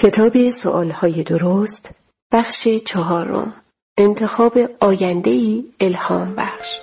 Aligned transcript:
کتاب 0.00 0.50
سوالهای 0.50 1.22
درست 1.22 1.90
بخش 2.32 2.68
چهارم. 2.68 3.54
انتخاب 3.96 4.58
آینده 4.80 5.30
ای 5.30 5.64
الهام 5.80 6.34
بخش. 6.34 6.80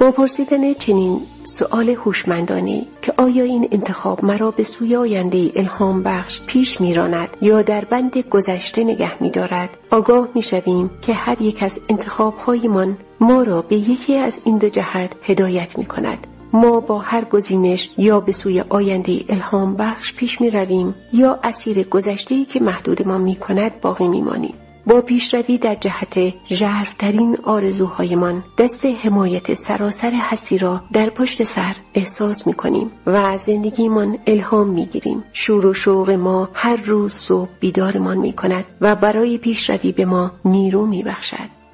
با 0.00 0.10
پرسیدن 0.10 0.74
چنین 0.74 1.20
سؤال 1.44 1.88
هوشمندانه 1.88 2.82
که 3.02 3.12
آیا 3.16 3.44
این 3.44 3.68
انتخاب 3.72 4.24
مرا 4.24 4.50
به 4.50 4.62
سوی 4.62 4.96
آینده 4.96 5.52
الهام 5.56 6.02
بخش 6.02 6.40
پیش 6.46 6.80
میراند 6.80 7.36
یا 7.40 7.62
در 7.62 7.84
بند 7.84 8.18
گذشته 8.18 8.84
نگه 8.84 9.22
میدارد 9.22 9.78
آگاه 9.90 10.28
می‌شویم 10.34 10.90
که 11.02 11.14
هر 11.14 11.42
یک 11.42 11.62
از 11.62 11.80
انتخابهایمان 11.88 12.98
ما 13.20 13.42
را 13.42 13.62
به 13.62 13.76
یکی 13.76 14.16
از 14.16 14.40
این 14.44 14.58
دو 14.58 14.68
جهت 14.68 15.16
هدایت 15.22 15.78
می 15.78 15.84
کند 15.84 16.26
ما 16.54 16.80
با 16.80 16.98
هر 16.98 17.24
گزینش 17.24 17.90
یا 17.98 18.20
به 18.20 18.32
سوی 18.32 18.60
آینده 18.60 19.24
الهام 19.28 19.76
بخش 19.76 20.14
پیش 20.14 20.40
می 20.40 20.50
رویم 20.50 20.94
یا 21.12 21.38
اسیر 21.42 21.82
گذشته 21.82 22.44
که 22.44 22.60
محدود 22.60 23.08
ما 23.08 23.18
می 23.18 23.36
کند 23.36 23.80
باقی 23.80 24.08
می 24.08 24.22
مانیم. 24.22 24.54
با 24.86 25.00
پیشروی 25.00 25.58
در 25.58 25.74
جهت 25.74 26.34
ژرفترین 26.48 27.36
آرزوهایمان 27.44 28.44
دست 28.58 28.86
حمایت 28.86 29.54
سراسر 29.54 30.12
هستی 30.14 30.58
را 30.58 30.80
در 30.92 31.10
پشت 31.10 31.42
سر 31.42 31.76
احساس 31.94 32.46
می 32.46 32.54
کنیم 32.54 32.90
و 33.06 33.10
از 33.10 33.40
زندگیمان 33.40 34.18
الهام 34.26 34.68
می 34.68 34.86
گیریم. 34.86 35.24
شور 35.32 35.66
و 35.66 35.74
شوق 35.74 36.10
ما 36.10 36.48
هر 36.52 36.76
روز 36.76 37.12
صبح 37.12 37.50
بیدارمان 37.60 38.18
می 38.18 38.32
کند 38.32 38.64
و 38.80 38.94
برای 38.94 39.38
پیشروی 39.38 39.92
به 39.92 40.04
ما 40.04 40.30
نیرو 40.44 40.86
می 40.86 41.02
بخشد. 41.02 41.64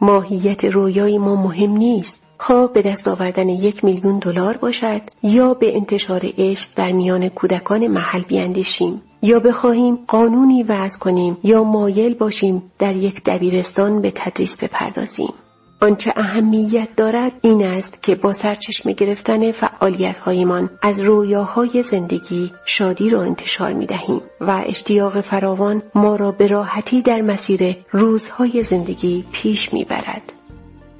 ماهیت 0.00 0.64
رویای 0.64 1.18
ما 1.18 1.42
مهم 1.42 1.70
نیست 1.70 2.23
خواه 2.46 2.72
به 2.72 2.82
دست 2.82 3.08
آوردن 3.08 3.48
یک 3.48 3.84
میلیون 3.84 4.18
دلار 4.18 4.56
باشد 4.56 5.00
یا 5.22 5.54
به 5.54 5.76
انتشار 5.76 6.20
عشق 6.38 6.70
در 6.76 6.92
میان 6.92 7.28
کودکان 7.28 7.86
محل 7.86 8.20
بیاندیشیم 8.20 9.02
یا 9.22 9.40
بخواهیم 9.40 9.98
قانونی 10.08 10.62
وضع 10.62 10.98
کنیم 10.98 11.36
یا 11.42 11.64
مایل 11.64 12.14
باشیم 12.14 12.62
در 12.78 12.96
یک 12.96 13.24
دبیرستان 13.24 14.00
به 14.00 14.12
تدریس 14.14 14.56
بپردازیم 14.56 15.32
آنچه 15.80 16.12
اهمیت 16.16 16.88
دارد 16.96 17.32
این 17.42 17.66
است 17.66 18.02
که 18.02 18.14
با 18.14 18.32
سرچشمه 18.32 18.92
گرفتن 18.92 19.52
فعالیت 19.52 20.16
هایمان 20.16 20.70
از 20.82 21.00
رویاهای 21.00 21.82
زندگی 21.82 22.50
شادی 22.66 23.10
را 23.10 23.22
انتشار 23.22 23.72
می 23.72 23.86
دهیم 23.86 24.20
و 24.40 24.62
اشتیاق 24.66 25.20
فراوان 25.20 25.82
ما 25.94 26.16
را 26.16 26.32
به 26.32 26.46
راحتی 26.46 27.02
در 27.02 27.20
مسیر 27.20 27.76
روزهای 27.90 28.62
زندگی 28.62 29.24
پیش 29.32 29.72
می 29.72 29.84
برد. 29.84 30.43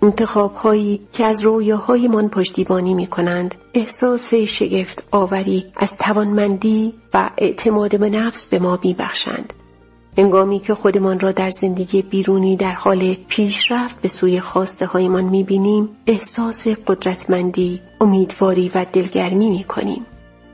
انتخاب 0.04 0.54
هایی 0.54 1.00
که 1.12 1.24
از 1.24 1.44
رویاهایمان 1.44 2.28
پشتیبانی 2.28 2.94
می 2.94 3.06
کنند 3.06 3.54
احساس 3.74 4.34
شگفت 4.34 5.02
آوری 5.10 5.64
از 5.76 5.96
توانمندی 5.96 6.94
و 7.14 7.30
اعتماد 7.38 8.00
به 8.00 8.10
نفس 8.10 8.46
به 8.46 8.58
ما 8.58 8.78
می 8.84 8.94
بخشند. 8.94 9.52
انگامی 10.16 10.60
که 10.60 10.74
خودمان 10.74 11.20
را 11.20 11.32
در 11.32 11.50
زندگی 11.50 12.02
بیرونی 12.02 12.56
در 12.56 12.72
حال 12.72 13.14
پیشرفت 13.28 14.00
به 14.00 14.08
سوی 14.08 14.40
خواسته 14.40 14.86
هایمان 14.86 15.24
می 15.24 15.42
بینیم 15.42 15.88
احساس 16.06 16.68
قدرتمندی، 16.68 17.80
امیدواری 18.00 18.70
و 18.74 18.86
دلگرمی 18.92 19.50
می 19.50 19.64
کنیم. 19.64 20.06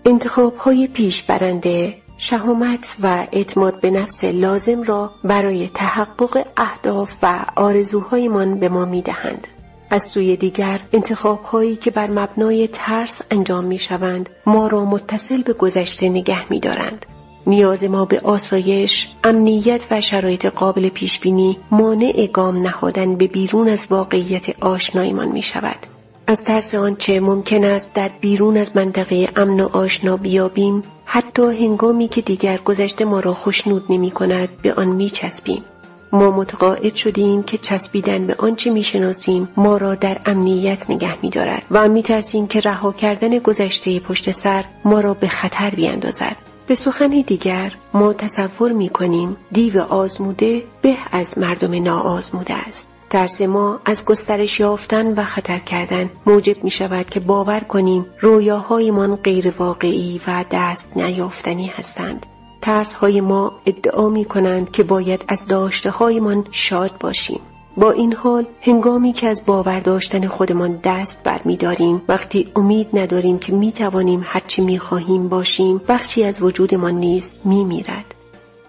انتخاب 0.04 0.56
های 0.56 0.86
پیش 0.86 1.22
برنده 1.22 1.94
شهامت 2.22 2.96
و 3.02 3.26
اعتماد 3.32 3.80
به 3.80 3.90
نفس 3.90 4.24
لازم 4.24 4.82
را 4.82 5.12
برای 5.24 5.68
تحقق 5.74 6.46
اهداف 6.56 7.14
و 7.22 7.44
آرزوهایمان 7.56 8.58
به 8.58 8.68
ما 8.68 8.84
می 8.84 9.02
دهند. 9.02 9.46
از 9.90 10.02
سوی 10.02 10.36
دیگر 10.36 10.80
انتخاب 10.92 11.42
هایی 11.42 11.76
که 11.76 11.90
بر 11.90 12.10
مبنای 12.10 12.68
ترس 12.68 13.22
انجام 13.30 13.64
می 13.64 13.78
شوند 13.78 14.30
ما 14.46 14.68
را 14.68 14.84
متصل 14.84 15.42
به 15.42 15.52
گذشته 15.52 16.08
نگه 16.08 16.50
می 16.52 16.60
دارند. 16.60 17.06
نیاز 17.46 17.84
ما 17.84 18.04
به 18.04 18.20
آسایش، 18.20 19.10
امنیت 19.24 19.82
و 19.90 20.00
شرایط 20.00 20.46
قابل 20.46 20.88
پیش 20.88 21.18
بینی 21.18 21.58
مانع 21.70 22.26
گام 22.32 22.62
نهادن 22.62 23.16
به 23.16 23.26
بیرون 23.26 23.68
از 23.68 23.86
واقعیت 23.90 24.62
آشنایمان 24.62 25.28
می 25.28 25.42
شود. 25.42 25.99
از 26.30 26.42
ترس 26.42 26.74
آنچه 26.74 27.20
ممکن 27.20 27.64
است 27.64 27.94
در 27.94 28.10
بیرون 28.20 28.56
از 28.56 28.76
منطقه 28.76 29.28
امن 29.36 29.60
و 29.60 29.68
آشنا 29.76 30.16
بیابیم 30.16 30.82
حتی 31.04 31.42
هنگامی 31.42 32.08
که 32.08 32.20
دیگر 32.20 32.56
گذشته 32.56 33.04
ما 33.04 33.20
را 33.20 33.34
خوشنود 33.34 33.84
نمی 33.88 34.10
کند 34.10 34.48
به 34.62 34.74
آن 34.74 34.88
می 34.88 35.10
چسبیم. 35.10 35.64
ما 36.12 36.30
متقاعد 36.30 36.94
شدیم 36.94 37.42
که 37.42 37.58
چسبیدن 37.58 38.26
به 38.26 38.34
آنچه 38.38 38.70
می‌شناسیم 38.70 39.48
ما 39.56 39.76
را 39.76 39.94
در 39.94 40.18
امنیت 40.26 40.90
نگه 40.90 41.22
میدارد 41.22 41.62
و 41.70 41.88
میترسیم 41.88 42.46
که 42.46 42.60
رها 42.60 42.92
کردن 42.92 43.38
گذشته 43.38 44.00
پشت 44.00 44.30
سر 44.30 44.64
ما 44.84 45.00
را 45.00 45.14
به 45.14 45.28
خطر 45.28 45.70
بیاندازد 45.70 46.36
به 46.70 46.76
سخن 46.76 47.08
دیگر 47.26 47.72
ما 47.94 48.12
تصور 48.12 48.72
می 48.72 48.88
کنیم 48.88 49.36
دیو 49.52 49.80
آزموده 49.80 50.62
به 50.82 50.96
از 51.12 51.38
مردم 51.38 51.82
ناآزموده 51.82 52.54
است 52.54 52.96
ترس 53.10 53.40
ما 53.40 53.80
از 53.84 54.04
گسترش 54.04 54.60
یافتن 54.60 55.14
و 55.14 55.24
خطر 55.24 55.58
کردن 55.58 56.10
موجب 56.26 56.64
می 56.64 56.70
شود 56.70 57.10
که 57.10 57.20
باور 57.20 57.60
کنیم 57.60 58.06
رویاهایمان 58.20 59.16
غیر 59.16 59.54
واقعی 59.58 60.20
و 60.26 60.44
دست 60.50 60.96
نیافتنی 60.96 61.66
هستند. 61.66 62.26
ترس 62.62 62.94
های 62.94 63.20
ما 63.20 63.52
ادعا 63.66 64.08
می 64.08 64.24
کنند 64.24 64.70
که 64.70 64.82
باید 64.82 65.24
از 65.28 65.44
داشته 65.44 65.90
هایمان 65.90 66.46
شاد 66.50 66.98
باشیم. 67.00 67.40
با 67.76 67.90
این 67.90 68.12
حال 68.12 68.46
هنگامی 68.60 69.12
که 69.12 69.28
از 69.28 69.42
باور 69.46 69.80
داشتن 69.80 70.26
خودمان 70.28 70.80
دست 70.84 71.22
برمیداریم 71.24 72.02
وقتی 72.08 72.48
امید 72.56 72.88
نداریم 72.92 73.38
که 73.38 73.52
می 73.52 73.72
توانیم 73.72 74.22
هرچی 74.24 74.62
می 74.62 74.78
خواهیم 74.78 75.28
باشیم 75.28 75.80
بخشی 75.88 76.24
از 76.24 76.42
وجودمان 76.42 76.94
نیز 76.94 77.34
می 77.44 77.64
میرد. 77.64 78.14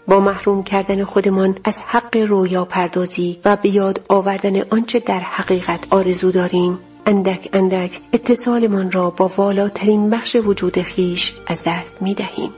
با 0.07 0.19
محروم 0.19 0.63
کردن 0.63 1.03
خودمان 1.03 1.57
از 1.63 1.81
حق 1.88 2.17
رویا 2.17 2.66
پردازی 2.66 3.39
و 3.45 3.56
به 3.56 3.69
یاد 3.69 4.01
آوردن 4.09 4.62
آنچه 4.62 5.00
در 5.00 5.19
حقیقت 5.19 5.88
آرزو 5.89 6.31
داریم 6.31 6.79
اندک 7.06 7.50
اندک 7.53 8.00
اتصالمان 8.13 8.91
را 8.91 9.09
با 9.09 9.31
والاترین 9.38 10.09
بخش 10.09 10.35
وجود 10.35 10.81
خیش 10.81 11.33
از 11.47 11.63
دست 11.66 12.01
می 12.01 12.13
دهیم. 12.13 12.50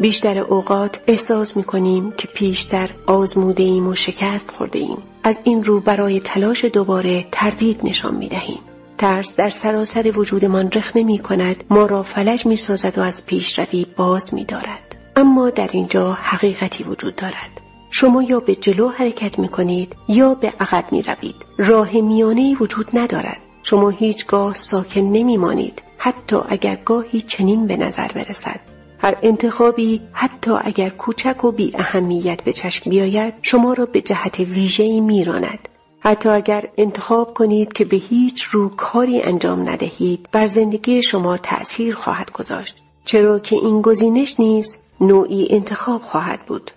بیشتر 0.00 0.38
اوقات 0.38 1.00
احساس 1.06 1.56
می 1.56 1.64
کنیم 1.64 2.12
که 2.16 2.28
پیشتر 2.28 2.90
آزموده 3.06 3.62
ایم 3.62 3.88
و 3.88 3.94
شکست 3.94 4.50
خورده 4.50 4.78
ایم. 4.78 5.09
از 5.24 5.40
این 5.44 5.64
رو 5.64 5.80
برای 5.80 6.20
تلاش 6.20 6.64
دوباره 6.64 7.26
تردید 7.32 7.80
نشان 7.84 8.14
می 8.14 8.28
دهیم. 8.28 8.60
ترس 8.98 9.36
در 9.36 9.50
سراسر 9.50 10.12
وجودمان 10.18 10.70
رخنه 10.70 11.02
می 11.02 11.18
کند 11.18 11.64
ما 11.70 11.86
را 11.86 12.02
فلج 12.02 12.46
می 12.46 12.56
سازد 12.56 12.98
و 12.98 13.00
از 13.00 13.26
پیشروی 13.26 13.86
باز 13.96 14.34
می 14.34 14.44
دارد. 14.44 14.96
اما 15.16 15.50
در 15.50 15.70
اینجا 15.72 16.12
حقیقتی 16.12 16.84
وجود 16.84 17.16
دارد 17.16 17.60
شما 17.90 18.22
یا 18.22 18.40
به 18.40 18.54
جلو 18.54 18.88
حرکت 18.88 19.38
می 19.38 19.48
کنید 19.48 19.96
یا 20.08 20.34
به 20.34 20.52
عقب 20.60 20.84
می 20.92 21.02
روید. 21.02 21.36
راه 21.58 21.92
میانه 21.96 22.56
وجود 22.60 22.86
ندارد. 22.92 23.40
شما 23.62 23.88
هیچگاه 23.88 24.54
ساکن 24.54 25.00
نمی 25.00 25.36
مانید. 25.36 25.82
حتی 25.98 26.36
اگر 26.48 26.78
گاهی 26.84 27.20
چنین 27.22 27.66
به 27.66 27.76
نظر 27.76 28.08
برسد. 28.12 28.60
هر 29.02 29.16
انتخابی 29.22 30.00
حتی 30.12 30.50
اگر 30.64 30.88
کوچک 30.88 31.44
و 31.44 31.52
بی 31.52 31.72
اهمیت 31.74 32.42
به 32.42 32.52
چشم 32.52 32.90
بیاید 32.90 33.34
شما 33.42 33.72
را 33.72 33.86
به 33.86 34.00
جهت 34.00 34.40
ویژه‌ای 34.40 35.00
میراند. 35.00 35.68
حتی 36.00 36.28
اگر 36.28 36.68
انتخاب 36.76 37.34
کنید 37.34 37.72
که 37.72 37.84
به 37.84 37.96
هیچ 37.96 38.42
رو 38.42 38.68
کاری 38.68 39.22
انجام 39.22 39.70
ندهید 39.70 40.28
بر 40.32 40.46
زندگی 40.46 41.02
شما 41.02 41.36
تأثیر 41.36 41.94
خواهد 41.94 42.32
گذاشت. 42.32 42.76
چرا 43.04 43.38
که 43.38 43.56
این 43.56 43.82
گزینش 43.82 44.40
نیز 44.40 44.84
نوعی 45.00 45.48
انتخاب 45.50 46.02
خواهد 46.02 46.40
بود. 46.46 46.70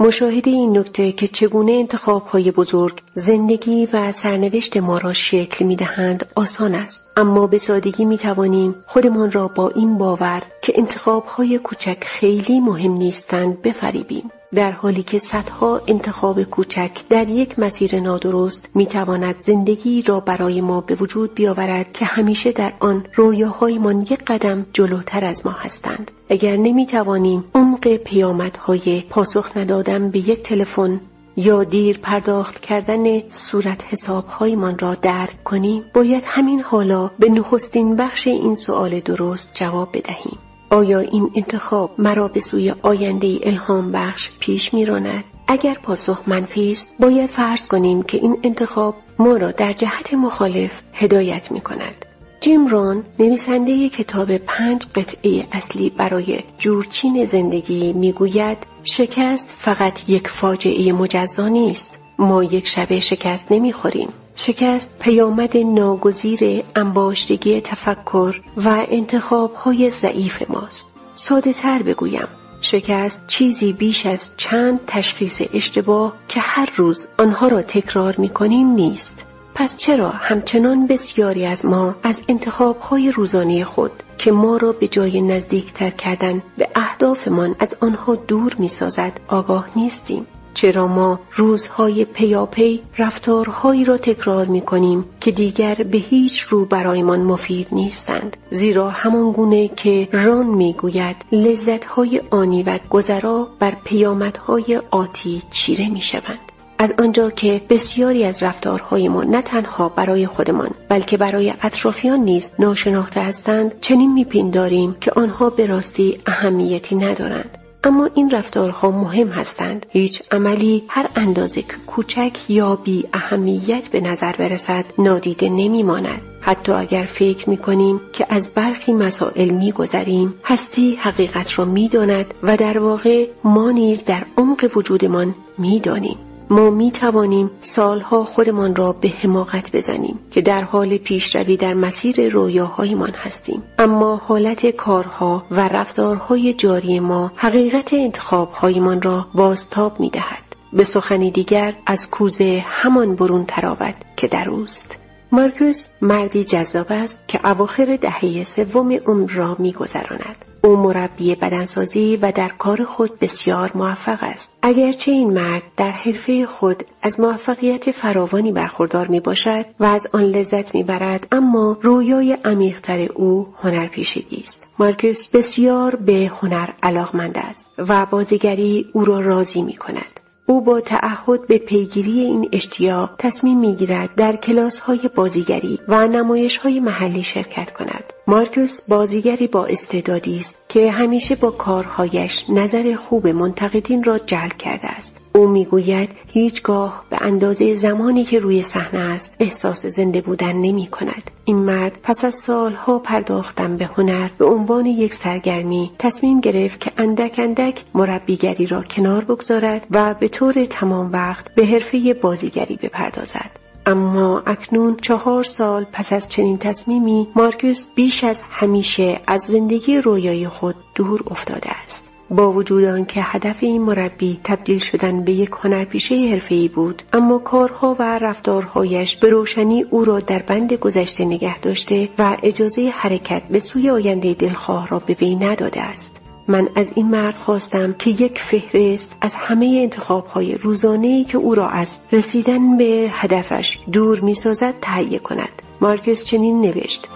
مشاهده 0.00 0.50
این 0.50 0.78
نکته 0.78 1.12
که 1.12 1.28
چگونه 1.28 1.72
انتخاب 1.72 2.26
های 2.26 2.50
بزرگ 2.50 3.02
زندگی 3.14 3.88
و 3.92 4.12
سرنوشت 4.12 4.76
ما 4.76 4.98
را 4.98 5.12
شکل 5.12 5.64
می 5.64 5.76
دهند 5.76 6.26
آسان 6.34 6.74
است. 6.74 7.10
اما 7.16 7.46
به 7.46 7.58
سادگی 7.58 8.04
می 8.04 8.18
توانیم 8.18 8.74
خودمان 8.86 9.30
را 9.30 9.48
با 9.48 9.68
این 9.68 9.98
باور 9.98 10.42
که 10.62 10.72
انتخاب 10.76 11.24
های 11.24 11.58
کوچک 11.58 12.04
خیلی 12.04 12.60
مهم 12.60 12.92
نیستند 12.92 13.62
بفریبیم. 13.62 14.30
در 14.54 14.70
حالی 14.70 15.02
که 15.02 15.18
صدها 15.18 15.80
انتخاب 15.86 16.42
کوچک 16.42 16.90
در 17.10 17.28
یک 17.28 17.58
مسیر 17.58 18.00
نادرست 18.00 18.68
می 18.74 18.86
تواند 18.86 19.34
زندگی 19.40 20.02
را 20.02 20.20
برای 20.20 20.60
ما 20.60 20.80
به 20.80 20.94
وجود 20.94 21.34
بیاورد 21.34 21.92
که 21.92 22.04
همیشه 22.04 22.52
در 22.52 22.72
آن 22.80 23.04
رویاهایمان 23.14 24.00
یک 24.00 24.24
قدم 24.26 24.66
جلوتر 24.72 25.24
از 25.24 25.46
ما 25.46 25.52
هستند. 25.52 26.10
اگر 26.28 26.56
نمی 26.56 26.86
توانیم 26.86 27.44
پیامدهای 27.88 29.00
پاسخ 29.00 29.56
ندادن 29.56 30.10
به 30.10 30.18
یک 30.18 30.42
تلفن 30.42 31.00
یا 31.36 31.64
دیر 31.64 31.98
پرداخت 31.98 32.60
کردن 32.60 33.30
صورت 33.30 33.84
حسابهایمان 33.84 34.78
را 34.78 34.94
درک 34.94 35.44
کنیم 35.44 35.84
باید 35.94 36.24
همین 36.26 36.60
حالا 36.60 37.10
به 37.18 37.28
نخستین 37.28 37.96
بخش 37.96 38.26
این 38.26 38.54
سؤال 38.54 39.00
درست 39.00 39.54
جواب 39.54 39.88
بدهیم. 39.92 40.38
آیا 40.70 40.98
این 40.98 41.30
انتخاب 41.34 41.90
مرا 41.98 42.28
به 42.28 42.40
سوی 42.40 42.74
آینده 42.82 43.38
الهام 43.42 43.92
بخش 43.92 44.30
پیش 44.40 44.74
میراند؟ 44.74 45.24
اگر 45.48 45.74
پاسخ 45.74 46.22
منفی 46.26 46.72
است 46.72 46.96
باید 47.00 47.30
فرض 47.30 47.66
کنیم 47.66 48.02
که 48.02 48.18
این 48.18 48.38
انتخاب 48.42 48.94
ما 49.18 49.36
را 49.36 49.50
در 49.50 49.72
جهت 49.72 50.14
مخالف 50.14 50.82
هدایت 50.92 51.52
می 51.52 51.60
کند 51.60 52.05
جیم 52.46 52.66
ران 52.66 53.04
نویسنده 53.18 53.88
کتاب 53.88 54.36
پنج 54.36 54.86
قطعه 54.94 55.46
اصلی 55.52 55.90
برای 55.90 56.42
جورچین 56.58 57.24
زندگی 57.24 57.92
می‌گوید 57.92 58.58
شکست 58.84 59.54
فقط 59.58 60.08
یک 60.08 60.28
فاجعه 60.28 60.92
مجزا 60.92 61.48
نیست. 61.48 61.98
ما 62.18 62.44
یک 62.44 62.66
شبه 62.66 63.00
شکست 63.00 63.52
نمی‌خوریم. 63.52 64.08
شکست 64.34 64.98
پیامد 64.98 65.56
ناگزیر 65.56 66.64
انباشتگی 66.76 67.60
تفکر 67.60 68.40
و 68.56 68.86
انتخاب 68.88 69.54
های 69.54 69.90
ضعیف 69.90 70.50
ماست. 70.50 70.86
ساده 71.14 71.52
تر 71.52 71.82
بگویم 71.82 72.28
شکست 72.60 73.26
چیزی 73.26 73.72
بیش 73.72 74.06
از 74.06 74.30
چند 74.36 74.80
تشخیص 74.86 75.42
اشتباه 75.54 76.12
که 76.28 76.40
هر 76.40 76.72
روز 76.76 77.06
آنها 77.18 77.48
را 77.48 77.62
تکرار 77.62 78.14
می 78.18 78.28
کنیم 78.28 78.66
نیست. 78.68 79.22
پس 79.58 79.76
چرا 79.76 80.08
همچنان 80.08 80.86
بسیاری 80.86 81.46
از 81.46 81.64
ما 81.66 81.94
از 82.02 82.22
انتخابهای 82.28 83.12
روزانه 83.12 83.64
خود 83.64 83.90
که 84.18 84.32
ما 84.32 84.56
را 84.56 84.72
به 84.72 84.88
جای 84.88 85.20
نزدیکتر 85.20 85.90
کردن 85.90 86.42
به 86.58 86.68
اهدافمان 86.74 87.56
از 87.58 87.76
آنها 87.80 88.14
دور 88.14 88.54
می 88.58 88.68
سازد 88.68 89.12
آگاه 89.28 89.68
نیستیم؟ 89.76 90.26
چرا 90.54 90.86
ما 90.86 91.20
روزهای 91.32 92.04
پیاپی 92.04 92.82
رفتارهایی 92.98 93.84
را 93.84 93.98
تکرار 93.98 94.46
می 94.46 94.60
کنیم 94.60 95.04
که 95.20 95.30
دیگر 95.30 95.74
به 95.74 95.98
هیچ 95.98 96.40
رو 96.40 96.64
برایمان 96.64 97.20
مفید 97.20 97.66
نیستند 97.72 98.36
زیرا 98.50 98.90
همان 98.90 99.32
گونه 99.32 99.68
که 99.68 100.08
ران 100.12 100.46
می 100.46 100.72
گوید 100.72 101.16
لذتهای 101.32 102.22
آنی 102.30 102.62
و 102.62 102.78
گذرا 102.90 103.48
بر 103.58 103.76
پیامدهای 103.84 104.80
آتی 104.90 105.42
چیره 105.50 105.88
می 105.88 106.00
شوند 106.00 106.52
از 106.78 106.94
آنجا 106.98 107.30
که 107.30 107.62
بسیاری 107.70 108.24
از 108.24 108.42
رفتارهای 108.42 109.08
ما 109.08 109.22
نه 109.22 109.42
تنها 109.42 109.88
برای 109.88 110.26
خودمان 110.26 110.70
بلکه 110.88 111.16
برای 111.16 111.52
اطرافیان 111.62 112.18
نیز 112.18 112.54
ناشناخته 112.58 113.20
هستند 113.20 113.80
چنین 113.80 114.12
میپنداریم 114.12 114.96
که 115.00 115.12
آنها 115.16 115.50
به 115.50 115.66
راستی 115.66 116.18
اهمیتی 116.26 116.94
ندارند. 116.94 117.58
اما 117.84 118.08
این 118.14 118.30
رفتارها 118.30 118.90
مهم 118.90 119.28
هستند. 119.28 119.86
هیچ 119.88 120.22
عملی 120.30 120.82
هر 120.88 121.08
اندازه 121.16 121.62
کوچک 121.86 122.38
یا 122.48 122.76
بی 122.76 123.04
اهمیت 123.12 123.88
به 123.88 124.00
نظر 124.00 124.32
برسد 124.32 124.84
نادیده 124.98 125.48
نمیماند. 125.48 126.20
حتی 126.40 126.72
اگر 126.72 127.04
فکر 127.04 127.50
می 127.50 127.56
کنیم 127.56 128.00
که 128.12 128.26
از 128.28 128.48
برخی 128.48 128.92
مسائل 128.92 129.50
می 129.50 129.72
گذریم 129.72 130.34
هستی 130.44 130.94
حقیقت 130.94 131.58
را 131.58 131.64
می 131.64 131.88
داند 131.88 132.34
و 132.42 132.56
در 132.56 132.78
واقع 132.78 133.28
ما 133.44 133.70
نیز 133.70 134.04
در 134.04 134.24
عمق 134.36 134.70
وجودمان 134.76 135.34
می 135.58 135.80
دانیم. 135.80 136.25
ما 136.50 136.70
می 136.70 136.90
توانیم 136.90 137.50
سالها 137.60 138.24
خودمان 138.24 138.76
را 138.76 138.92
به 138.92 139.08
حماقت 139.08 139.76
بزنیم 139.76 140.18
که 140.30 140.40
در 140.40 140.64
حال 140.64 140.96
پیشروی 140.96 141.56
در 141.56 141.74
مسیر 141.74 142.28
رویاهایمان 142.28 143.12
هستیم 143.14 143.62
اما 143.78 144.16
حالت 144.16 144.66
کارها 144.66 145.44
و 145.50 145.68
رفتارهای 145.68 146.54
جاری 146.54 147.00
ما 147.00 147.32
حقیقت 147.36 147.94
انتخابهایمان 147.94 149.02
را 149.02 149.26
بازتاب 149.34 150.00
می 150.00 150.10
دهد. 150.10 150.42
به 150.72 150.82
سخنی 150.82 151.30
دیگر 151.30 151.74
از 151.86 152.10
کوزه 152.10 152.64
همان 152.66 153.14
برون 153.14 153.44
تراود 153.46 153.94
که 154.16 154.26
در 154.28 154.50
اوست. 154.50 154.96
مارکوس 155.32 155.86
مردی 156.02 156.44
جذاب 156.44 156.86
است 156.90 157.28
که 157.28 157.40
اواخر 157.50 157.98
دهه 158.00 158.44
سوم 158.44 158.92
عمر 159.06 159.30
را 159.30 159.56
میگذراند 159.58 160.45
او 160.66 160.76
مربی 160.76 161.34
بدنسازی 161.34 162.16
و 162.16 162.32
در 162.32 162.48
کار 162.48 162.84
خود 162.84 163.18
بسیار 163.18 163.70
موفق 163.74 164.18
است. 164.20 164.58
اگرچه 164.62 165.12
این 165.12 165.30
مرد 165.30 165.62
در 165.76 165.90
حرفه 165.90 166.46
خود 166.46 166.84
از 167.02 167.20
موفقیت 167.20 167.90
فراوانی 167.90 168.52
برخوردار 168.52 169.06
می 169.06 169.20
باشد 169.20 169.64
و 169.80 169.84
از 169.84 170.06
آن 170.12 170.22
لذت 170.22 170.74
می 170.74 170.82
برد 170.82 171.26
اما 171.32 171.78
رویای 171.82 172.32
عمیقتر 172.44 173.08
او 173.14 173.54
هنرپیشگی 173.62 174.40
است. 174.42 174.62
مارکوس 174.78 175.28
بسیار 175.28 175.96
به 175.96 176.32
هنر 176.40 176.68
علاقمند 176.82 177.34
است 177.36 177.66
و 177.78 178.06
بازیگری 178.06 178.86
او 178.92 179.04
را 179.04 179.20
راضی 179.20 179.62
می 179.62 179.76
کند 179.76 180.15
او 180.46 180.60
با 180.60 180.80
تعهد 180.80 181.46
به 181.46 181.58
پیگیری 181.58 182.20
این 182.20 182.48
اشتیاق 182.52 183.10
تصمیم 183.18 183.58
می‌گیرد 183.60 184.14
در 184.14 184.36
کلاس 184.36 184.78
های 184.78 185.10
بازیگری 185.14 185.80
و 185.88 186.08
نمایش 186.08 186.56
های 186.56 186.80
محلی 186.80 187.22
شرکت 187.22 187.72
کند. 187.72 188.04
مارکوس 188.26 188.80
بازیگری 188.88 189.46
با 189.46 189.66
استعدادی 189.66 190.36
است 190.36 190.65
که 190.68 190.90
همیشه 190.90 191.34
با 191.34 191.50
کارهایش 191.50 192.44
نظر 192.48 192.94
خوب 192.94 193.28
منتقدین 193.28 194.04
را 194.04 194.18
جلب 194.18 194.56
کرده 194.58 194.86
است. 194.86 195.20
او 195.34 195.48
می‌گوید 195.48 196.10
هیچگاه 196.26 197.04
به 197.10 197.18
اندازه 197.20 197.74
زمانی 197.74 198.24
که 198.24 198.38
روی 198.38 198.62
صحنه 198.62 198.98
است 198.98 199.36
احساس 199.40 199.86
زنده 199.86 200.20
بودن 200.20 200.52
نمی 200.52 200.86
کند. 200.86 201.30
این 201.44 201.56
مرد 201.56 201.98
پس 202.02 202.24
از 202.24 202.34
سالها 202.34 202.98
پرداختن 202.98 203.76
به 203.76 203.84
هنر 203.84 204.28
به 204.38 204.44
عنوان 204.44 204.86
یک 204.86 205.14
سرگرمی 205.14 205.90
تصمیم 205.98 206.40
گرفت 206.40 206.80
که 206.80 206.92
اندک 206.96 207.38
اندک 207.38 207.84
مربیگری 207.94 208.66
را 208.66 208.82
کنار 208.82 209.24
بگذارد 209.24 209.86
و 209.90 210.14
به 210.14 210.28
طور 210.28 210.64
تمام 210.64 211.12
وقت 211.12 211.54
به 211.54 211.66
حرفه 211.66 212.14
بازیگری 212.14 212.76
بپردازد. 212.82 213.65
اما 213.86 214.42
اکنون 214.46 214.96
چهار 214.96 215.44
سال 215.44 215.86
پس 215.92 216.12
از 216.12 216.28
چنین 216.28 216.58
تصمیمی 216.58 217.28
مارکوس 217.36 217.86
بیش 217.94 218.24
از 218.24 218.38
همیشه 218.50 219.20
از 219.26 219.42
زندگی 219.42 219.98
رویای 220.00 220.48
خود 220.48 220.74
دور 220.94 221.22
افتاده 221.30 221.70
است. 221.82 222.10
با 222.30 222.52
وجود 222.52 222.84
آنکه 222.84 223.20
هدف 223.22 223.56
این 223.60 223.82
مربی 223.82 224.40
تبدیل 224.44 224.78
شدن 224.78 225.24
به 225.24 225.32
یک 225.32 225.50
هنرپیشه 225.62 226.14
حرفه‌ای 226.14 226.68
بود 226.68 227.02
اما 227.12 227.38
کارها 227.38 227.96
و 227.98 228.18
رفتارهایش 228.18 229.16
به 229.16 229.28
روشنی 229.28 229.82
او 229.82 230.04
را 230.04 230.20
در 230.20 230.42
بند 230.42 230.72
گذشته 230.72 231.24
نگه 231.24 231.60
داشته 231.60 232.08
و 232.18 232.36
اجازه 232.42 232.92
حرکت 232.94 233.42
به 233.50 233.58
سوی 233.58 233.90
آینده 233.90 234.34
دلخواه 234.34 234.88
را 234.88 234.98
به 234.98 235.16
وی 235.20 235.34
نداده 235.34 235.82
است 235.82 236.15
من 236.48 236.68
از 236.74 236.92
این 236.94 237.10
مرد 237.10 237.36
خواستم 237.36 237.92
که 237.92 238.10
یک 238.10 238.38
فهرست 238.38 239.12
از 239.20 239.34
همه 239.34 239.78
انتخاب 239.82 240.26
های 240.26 240.54
روزانه 240.54 241.24
که 241.24 241.38
او 241.38 241.54
را 241.54 241.68
از 241.68 241.98
رسیدن 242.12 242.76
به 242.76 243.08
هدفش 243.10 243.78
دور 243.92 244.20
می 244.20 244.34
سازد 244.34 244.74
تهیه 244.80 245.18
کند. 245.18 245.62
مارکس 245.80 246.22
چنین 246.22 246.60
نوشت. 246.60 247.06